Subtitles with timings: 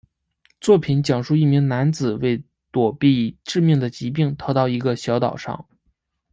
[0.59, 5.69] 作品讲述一名男子为躲避致命的疾病逃到一个小岛上。